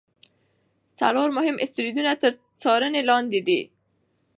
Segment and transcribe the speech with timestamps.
[0.99, 3.61] څلور مهم اسټروېډونه تر څارنې لاندې دي.